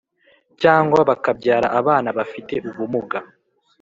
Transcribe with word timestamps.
cyangwa 0.61 0.99
bakabyara 1.09 1.67
abana 1.79 2.09
bafite 2.17 2.53
ubumuga 2.69 3.17